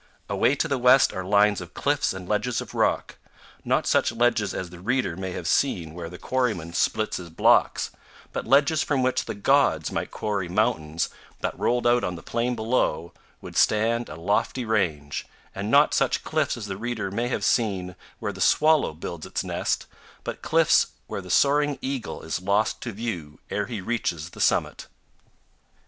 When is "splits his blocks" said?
6.73-7.91